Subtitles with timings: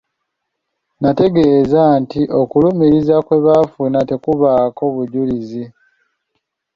[1.01, 5.63] Nategeeza nti okulumiriza kwe baafuna tekubaako bujulizi.